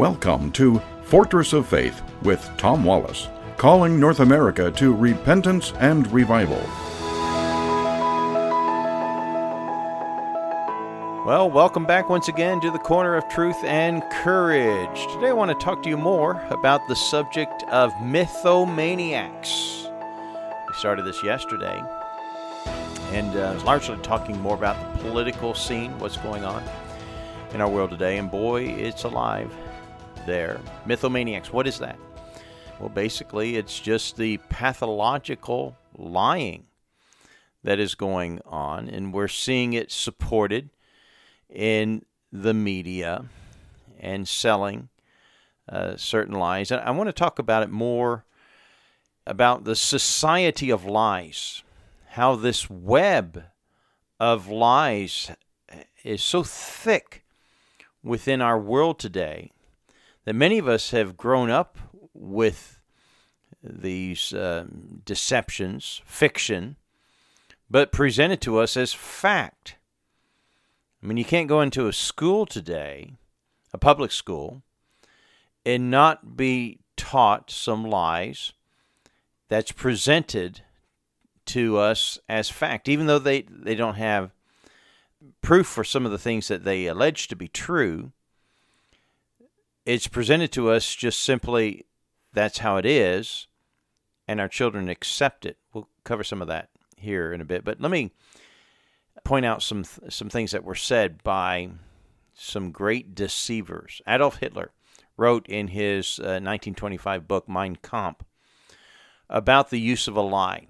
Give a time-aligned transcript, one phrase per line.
[0.00, 3.28] Welcome to Fortress of Faith with Tom Wallace,
[3.58, 6.62] calling North America to repentance and revival.
[11.26, 15.06] Well, welcome back once again to the Corner of Truth and Courage.
[15.12, 19.84] Today I want to talk to you more about the subject of mythomaniacs.
[20.66, 21.78] We started this yesterday,
[23.12, 26.64] and uh, largely talking more about the political scene, what's going on
[27.52, 29.54] in our world today, and boy, it's alive
[30.26, 30.60] there.
[30.86, 31.98] Mythomaniacs, what is that?
[32.78, 36.64] Well, basically, it's just the pathological lying
[37.62, 40.70] that is going on, and we're seeing it supported
[41.48, 43.26] in the media
[43.98, 44.88] and selling
[45.68, 46.70] uh, certain lies.
[46.70, 48.24] And I want to talk about it more
[49.26, 51.62] about the society of lies,
[52.10, 53.44] how this web
[54.18, 55.30] of lies
[56.02, 57.24] is so thick
[58.02, 59.52] within our world today
[60.24, 61.78] that many of us have grown up
[62.12, 62.80] with
[63.62, 64.66] these uh,
[65.04, 66.76] deceptions, fiction,
[67.70, 69.76] but presented to us as fact.
[71.02, 73.12] I mean, you can't go into a school today,
[73.72, 74.62] a public school,
[75.64, 78.52] and not be taught some lies
[79.48, 80.62] that's presented
[81.46, 84.30] to us as fact, even though they, they don't have
[85.42, 88.12] proof for some of the things that they allege to be true
[89.84, 91.86] it's presented to us just simply
[92.32, 93.48] that's how it is,
[94.28, 95.58] and our children accept it.
[95.72, 98.12] We'll cover some of that here in a bit, but let me
[99.24, 101.70] point out some some things that were said by
[102.34, 104.00] some great deceivers.
[104.06, 104.72] Adolf Hitler
[105.16, 108.24] wrote in his uh, 1925 book Mein Kampf
[109.28, 110.66] about the use of a lie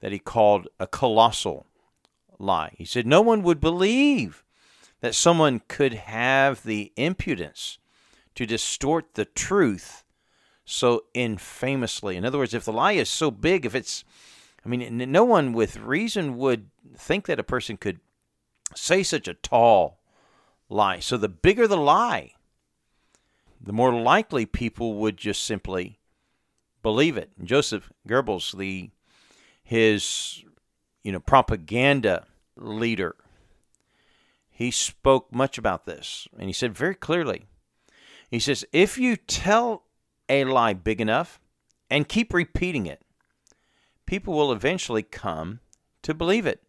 [0.00, 1.66] that he called a colossal
[2.38, 2.74] lie.
[2.76, 4.44] He said no one would believe
[5.00, 7.78] that someone could have the impudence
[8.40, 10.02] to distort the truth
[10.64, 12.16] so infamously.
[12.16, 14.02] In other words, if the lie is so big, if it's,
[14.64, 18.00] I mean, no one with reason would think that a person could
[18.74, 19.98] say such a tall
[20.70, 21.00] lie.
[21.00, 22.32] So the bigger the lie,
[23.60, 25.98] the more likely people would just simply
[26.82, 27.32] believe it.
[27.38, 28.88] And Joseph Goebbels, the
[29.62, 30.42] his
[31.02, 32.26] you know propaganda
[32.56, 33.16] leader,
[34.50, 37.44] he spoke much about this, and he said very clearly
[38.30, 39.84] he says, if you tell
[40.28, 41.40] a lie big enough
[41.90, 43.02] and keep repeating it,
[44.06, 45.60] people will eventually come
[46.02, 46.62] to believe it.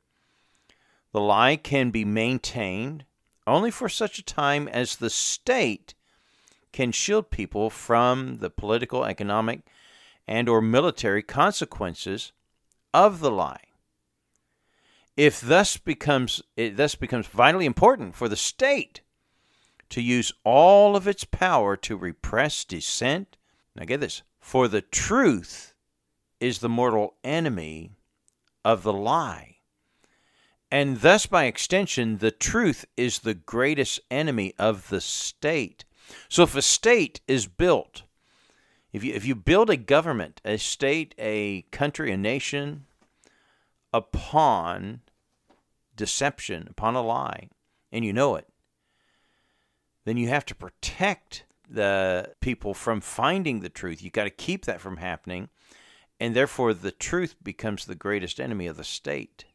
[1.13, 3.05] The lie can be maintained
[3.45, 5.94] only for such a time as the state
[6.71, 9.61] can shield people from the political, economic,
[10.27, 12.31] and or military consequences
[12.94, 13.63] of the lie.
[15.17, 19.01] If thus becomes it thus becomes vitally important for the state
[19.91, 23.38] to use all of its power to repress dissent.
[23.75, 25.74] Now, get this for the truth
[26.40, 27.91] is the mortal enemy
[28.66, 29.57] of the lie.
[30.72, 35.84] And thus, by extension, the truth is the greatest enemy of the state.
[36.30, 38.03] So, if a state is built,
[38.94, 42.85] if you, if you build a government, a state, a country, a nation
[43.94, 45.01] upon
[45.96, 47.50] deception, upon a lie,
[47.91, 48.47] and you know it,
[50.06, 54.01] then you have to protect the people from finding the truth.
[54.01, 55.50] You've got to keep that from happening.
[56.19, 59.45] And therefore, the truth becomes the greatest enemy of the state.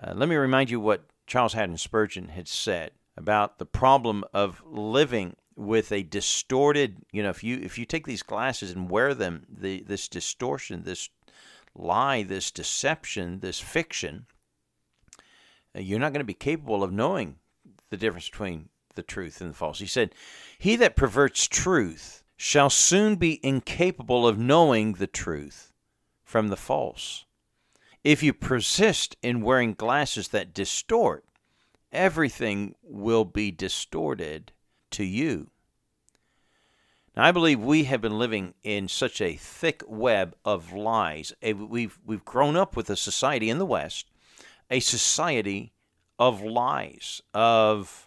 [0.00, 4.62] Uh, let me remind you what Charles Haddon Spurgeon had said about the problem of
[4.64, 9.12] living with a distorted, you know, if you if you take these glasses and wear
[9.12, 11.10] them, the this distortion, this
[11.74, 14.26] lie, this deception, this fiction,
[15.76, 17.36] uh, you're not going to be capable of knowing
[17.90, 19.78] the difference between the truth and the false.
[19.78, 20.14] He said,
[20.58, 25.72] He that perverts truth shall soon be incapable of knowing the truth
[26.24, 27.26] from the false.
[28.02, 31.24] If you persist in wearing glasses that distort,
[31.92, 34.52] everything will be distorted
[34.92, 35.50] to you.
[37.16, 41.32] Now, I believe we have been living in such a thick web of lies.
[41.42, 44.06] We've, we've grown up with a society in the West,
[44.70, 45.72] a society
[46.20, 48.06] of lies, of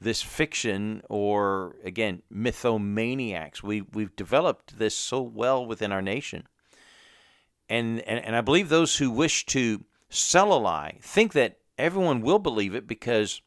[0.00, 3.62] this fiction, or again, mythomaniacs.
[3.62, 6.48] We, we've developed this so well within our nation.
[7.68, 12.22] And, and, and I believe those who wish to sell a lie think that everyone
[12.22, 13.42] will believe it because,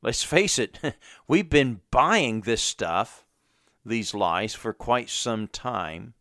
[0.00, 0.80] let's face it,
[1.28, 3.26] we've been buying this stuff,
[3.84, 6.14] these lies, for quite some time.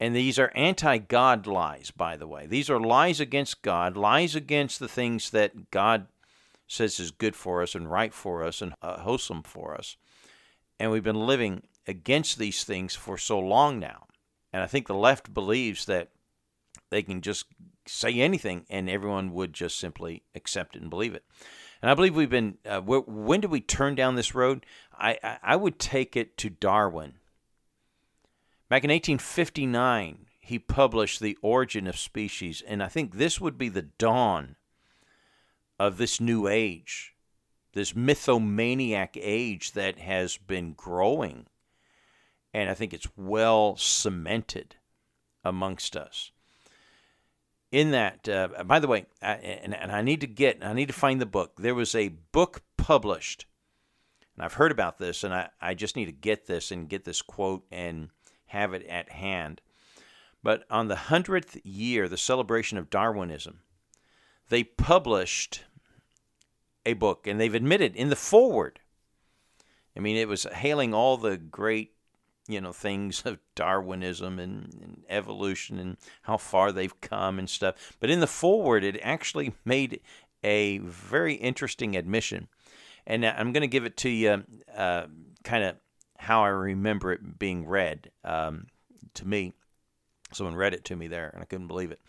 [0.00, 2.46] And these are anti God lies, by the way.
[2.46, 6.06] These are lies against God, lies against the things that God
[6.68, 9.96] says is good for us and right for us and uh, wholesome for us.
[10.78, 14.06] And we've been living against these things for so long now.
[14.52, 16.10] And I think the left believes that
[16.90, 17.46] they can just
[17.86, 21.24] say anything and everyone would just simply accept it and believe it.
[21.80, 24.66] And I believe we've been, uh, when did we turn down this road?
[24.92, 27.14] I, I, I would take it to Darwin.
[28.68, 33.70] Back in 1859, he published The Origin of Species, and I think this would be
[33.70, 34.56] the dawn
[35.78, 37.14] of this new age,
[37.72, 41.46] this mythomaniac age that has been growing.
[42.52, 44.76] And I think it's well cemented
[45.42, 46.30] amongst us.
[47.70, 50.88] In that, uh, by the way, I, and, and I need to get, I need
[50.88, 51.56] to find the book.
[51.56, 53.46] There was a book published,
[54.34, 57.04] and I've heard about this, and I, I just need to get this and get
[57.04, 58.10] this quote and
[58.48, 59.60] have it at hand.
[60.42, 63.60] But on the 100th year, the celebration of Darwinism,
[64.48, 65.64] they published
[66.86, 68.80] a book, and they've admitted in the foreword.
[69.96, 71.92] I mean, it was hailing all the great,
[72.46, 77.96] you know, things of Darwinism and, and evolution and how far they've come and stuff.
[78.00, 80.00] But in the foreword, it actually made
[80.44, 82.48] a very interesting admission,
[83.06, 84.44] and I'm going to give it to you,
[84.74, 85.06] uh,
[85.42, 85.76] kind of
[86.18, 88.66] how I remember it being read um,
[89.14, 89.54] to me.
[90.32, 92.00] Someone read it to me there, and I couldn't believe it.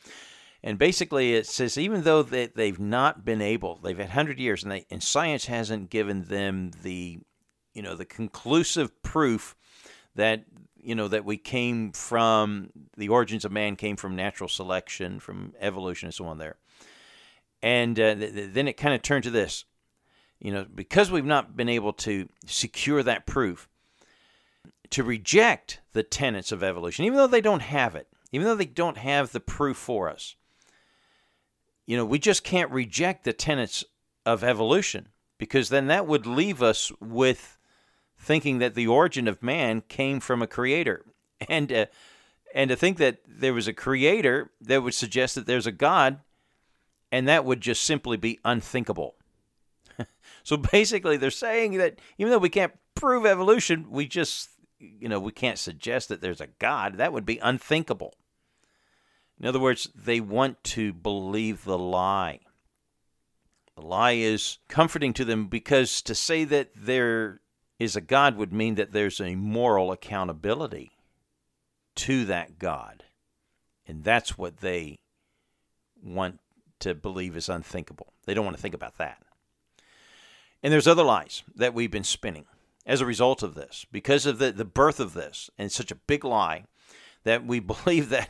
[0.62, 4.64] And basically, it says even though they, they've not been able, they've had hundred years,
[4.64, 7.20] and they and science hasn't given them the,
[7.74, 9.56] you know, the conclusive proof
[10.16, 10.44] that
[10.76, 15.54] you know that we came from the origins of man came from natural selection, from
[15.62, 16.40] evolution, and so on.
[16.40, 16.58] There,
[17.62, 19.64] and uh, th- then it kind of turned to this,
[20.42, 23.69] you know, because we've not been able to secure that proof,
[24.92, 28.66] to reject the tenets of evolution, even though they don't have it, even though they
[28.66, 30.36] don't have the proof for us.
[31.86, 33.84] You know, we just can't reject the tenets
[34.26, 37.58] of evolution because then that would leave us with
[38.18, 41.06] thinking that the origin of man came from a creator.
[41.48, 41.86] And uh,
[42.54, 46.20] and to think that there was a creator that would suggest that there's a God,
[47.14, 49.16] and that would just simply be unthinkable.
[50.44, 55.20] so basically, they're saying that even though we can't prove evolution, we just you know,
[55.20, 56.98] we can't suggest that there's a God.
[56.98, 58.16] That would be unthinkable.
[59.40, 62.40] In other words, they want to believe the lie.
[63.76, 67.40] The lie is comforting to them because to say that there
[67.78, 70.92] is a God would mean that there's a moral accountability
[71.96, 73.06] to that God.
[73.88, 75.00] And that's what they
[76.04, 76.40] want
[76.80, 78.14] to believe is unthinkable.
[78.26, 79.22] They don't want to think about that.
[80.62, 82.46] And there's other lies that we've been spinning
[82.90, 85.96] as a result of this, because of the, the birth of this, and such a
[85.96, 86.64] big lie
[87.24, 88.30] that we believe that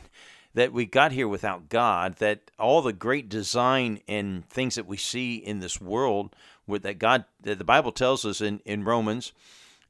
[0.52, 4.96] that we got here without God, that all the great design and things that we
[4.96, 6.34] see in this world,
[6.66, 9.32] with that God, that the Bible tells us in in Romans.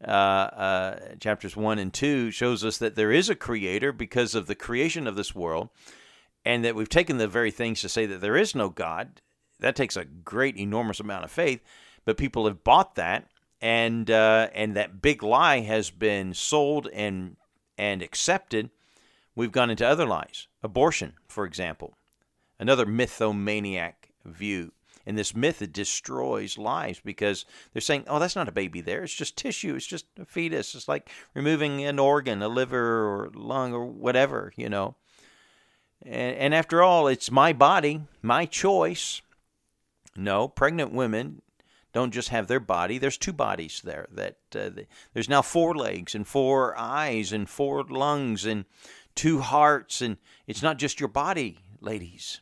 [0.02, 4.46] Uh, uh, chapters 1 and 2 shows us that there is a creator because of
[4.46, 5.68] the creation of this world,
[6.42, 9.20] and that we've taken the very things to say that there is no God.
[9.58, 11.60] That takes a great, enormous amount of faith,
[12.06, 13.28] but people have bought that
[13.60, 17.36] and uh, and that big lie has been sold and
[17.76, 18.70] and accepted,
[19.34, 20.48] we've gone into other lies.
[20.62, 21.94] Abortion, for example,
[22.58, 24.72] another mythomaniac view.
[25.06, 29.02] And this myth destroys lives because they're saying, "Oh, that's not a baby there.
[29.02, 29.74] It's just tissue.
[29.74, 30.74] It's just a fetus.
[30.74, 34.96] It's like removing an organ, a liver or lung or whatever, you know."
[36.02, 39.22] And, and after all, it's my body, my choice.
[40.16, 41.40] No, pregnant women
[41.92, 42.98] don't just have their body.
[42.98, 44.06] There's two bodies there.
[44.12, 44.82] That uh,
[45.12, 48.64] there's now four legs and four eyes and four lungs and
[49.14, 50.16] two hearts, and
[50.46, 52.40] it's not just your body, ladies.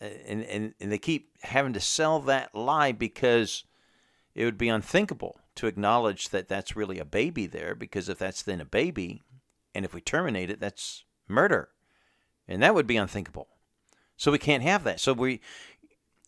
[0.00, 3.64] Uh, and and and they keep having to sell that lie because
[4.34, 7.74] it would be unthinkable to acknowledge that that's really a baby there.
[7.74, 9.24] Because if that's then a baby,
[9.74, 11.70] and if we terminate it, that's murder,
[12.46, 13.48] and that would be unthinkable.
[14.16, 15.00] So we can't have that.
[15.00, 15.40] So we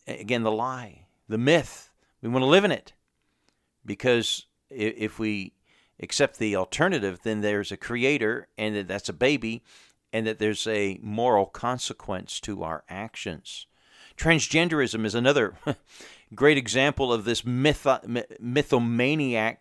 [0.05, 1.90] again the lie, the myth
[2.21, 2.93] we want to live in it
[3.85, 5.53] because if we
[5.99, 9.63] accept the alternative, then there's a creator and that that's a baby
[10.13, 13.65] and that there's a moral consequence to our actions.
[14.17, 15.55] Transgenderism is another
[16.35, 19.57] great example of this myth- mythomaniac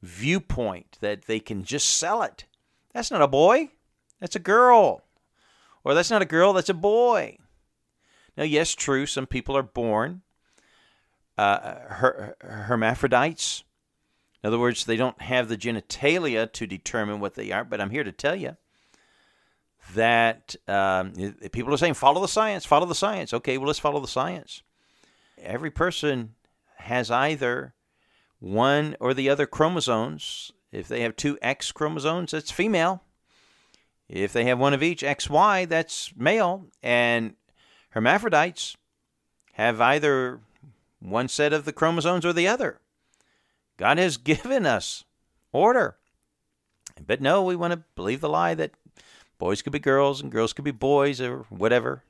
[0.00, 2.46] viewpoint that they can just sell it.
[2.92, 3.70] That's not a boy,
[4.20, 5.02] that's a girl.
[5.84, 7.38] Or that's not a girl, that's a boy.
[8.36, 10.22] Now, yes, true, some people are born
[11.38, 13.64] uh, her, hermaphrodites.
[14.42, 17.90] In other words, they don't have the genitalia to determine what they are, but I'm
[17.90, 18.56] here to tell you
[19.94, 21.12] that um,
[21.52, 23.32] people are saying, follow the science, follow the science.
[23.32, 24.62] Okay, well, let's follow the science.
[25.40, 26.34] every person
[26.78, 27.74] has either
[28.38, 30.52] one or the other chromosomes.
[30.72, 33.02] If they have two X chromosomes, that's female.
[34.08, 36.66] If they have one of each, XY, that's male.
[36.82, 37.34] And
[37.90, 38.76] hermaphrodites
[39.54, 40.40] have either
[41.02, 42.80] one set of the chromosomes or the other.
[43.76, 45.04] God has given us
[45.52, 45.96] order.
[47.06, 48.72] But no, we want to believe the lie that
[49.38, 52.04] boys could be girls and girls could be boys or whatever.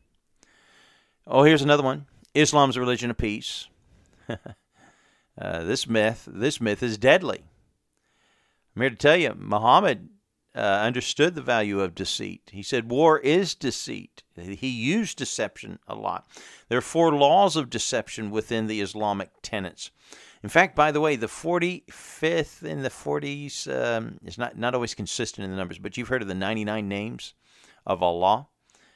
[1.27, 3.69] Oh, here's another one Islam's a religion of peace.
[4.29, 4.37] uh,
[5.39, 7.45] this myth, this myth is deadly.
[8.75, 10.09] I'm here to tell you, Muhammad
[10.55, 12.51] uh, understood the value of deceit.
[12.53, 14.23] He said war is deceit.
[14.37, 16.27] He used deception a lot.
[16.69, 19.91] There are four laws of deception within the Islamic tenets.
[20.43, 24.95] In fact, by the way, the 45th in the 40s um, is not, not always
[24.95, 27.35] consistent in the numbers, but you've heard of the 99 names
[27.87, 28.49] of Allah,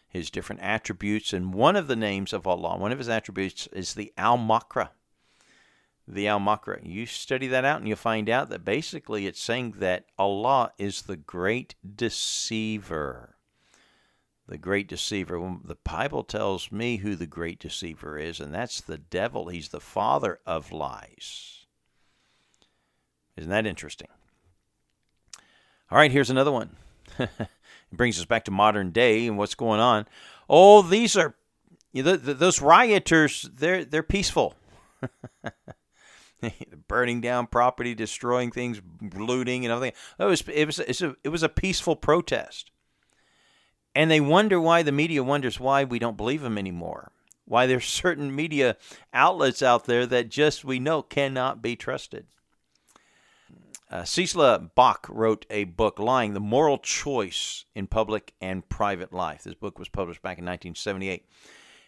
[0.09, 1.33] his different attributes.
[1.33, 4.91] And one of the names of Allah, one of his attributes is the Al Makra.
[6.09, 6.81] The Al Makra.
[6.83, 11.03] You study that out and you'll find out that basically it's saying that Allah is
[11.03, 13.37] the great deceiver
[14.49, 15.59] the great deceiver.
[15.65, 19.49] The Bible tells me who the great deceiver is, and that's the devil.
[19.49, 21.67] He's the father of lies.
[23.37, 24.09] Isn't that interesting?
[25.91, 26.77] All right, here's another one.
[27.19, 27.49] it
[27.93, 30.07] brings us back to modern day and what's going on.
[30.49, 31.35] Oh, these are
[31.93, 33.49] you know, those rioters.
[33.55, 34.55] They're they're peaceful.
[36.88, 38.81] burning down property, destroying things,
[39.14, 39.97] looting, and everything.
[40.19, 42.71] It was it was it was a, it was a peaceful protest.
[43.95, 47.12] And they wonder why the media wonders why we don't believe them anymore.
[47.47, 48.76] Why there's certain media
[49.12, 52.26] outlets out there that just we know cannot be trusted.
[53.88, 54.05] Uh,
[54.75, 59.45] Bok wrote a book, Lying, the Moral Choice in Public and Private Life.
[59.45, 61.25] This book was published back in 1978.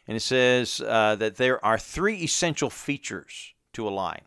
[0.07, 4.23] And it says uh, that there are three essential features to a lie.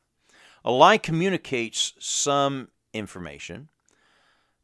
[0.63, 3.70] A lie communicates some information,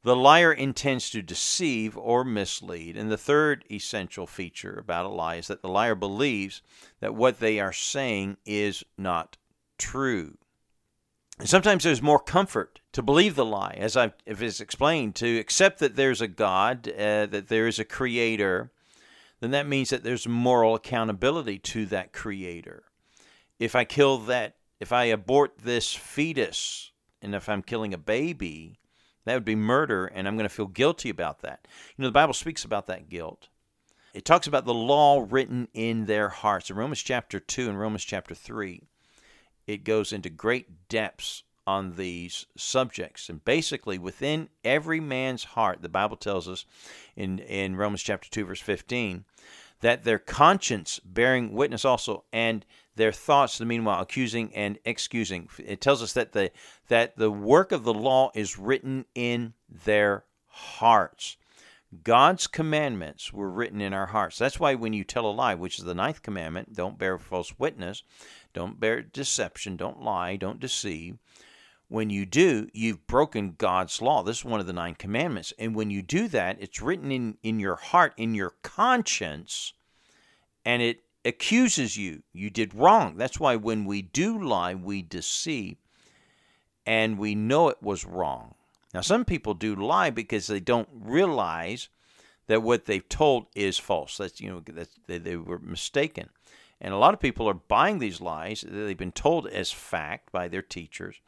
[0.04, 2.96] the liar intends to deceive or mislead.
[2.96, 6.62] And the third essential feature about a lie is that the liar believes
[7.00, 9.38] that what they are saying is not
[9.78, 10.38] true.
[11.40, 15.80] And sometimes there's more comfort to believe the lie, as I've as explained, to accept
[15.80, 18.72] that there's a God, uh, that there is a creator,
[19.40, 22.84] then that means that there's moral accountability to that creator.
[23.60, 26.92] If I kill that, if I abort this fetus,
[27.22, 28.80] and if I'm killing a baby,
[29.26, 31.68] that would be murder, and I'm going to feel guilty about that.
[31.96, 33.50] You know, the Bible speaks about that guilt.
[34.14, 36.70] It talks about the law written in their hearts.
[36.70, 38.82] In Romans chapter 2 and Romans chapter 3,
[39.68, 43.30] it goes into great depths on these subjects.
[43.30, 46.66] And basically, within every man's heart, the Bible tells us
[47.16, 49.26] in, in Romans chapter 2, verse 15,
[49.82, 52.66] that their conscience bearing witness also, and
[52.96, 55.50] their thoughts, the meanwhile, accusing and excusing.
[55.60, 56.52] It tells us that the
[56.88, 61.38] that the work of the law is written in their hearts.
[62.04, 64.38] God's commandments were written in our hearts.
[64.38, 67.58] That's why when you tell a lie, which is the ninth commandment, don't bear false
[67.58, 68.04] witness,
[68.54, 71.18] don't bear deception, don't lie, don't deceive.
[71.90, 74.22] When you do, you've broken God's law.
[74.22, 75.54] This is one of the nine commandments.
[75.58, 79.74] And when you do that, it's written in, in your heart, in your conscience,
[80.66, 82.24] and it accuses you.
[82.34, 83.16] You did wrong.
[83.16, 85.78] That's why when we do lie, we deceive
[86.86, 88.56] and we know it was wrong.
[88.94, 91.90] Now, some people do lie because they don't realize
[92.48, 94.18] that what they've told is false.
[94.18, 96.30] That's, you know, that they, they were mistaken.
[96.80, 100.32] And a lot of people are buying these lies that they've been told as fact
[100.32, 101.20] by their teachers,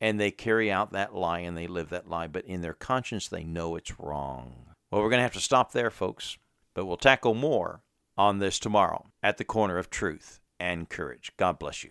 [0.00, 3.28] and they carry out that lie and they live that lie, but in their conscience
[3.28, 4.66] they know it's wrong.
[4.90, 6.38] Well, we're going to have to stop there, folks,
[6.74, 7.82] but we'll tackle more
[8.16, 11.32] on this tomorrow at the corner of truth and courage.
[11.36, 11.90] God bless you.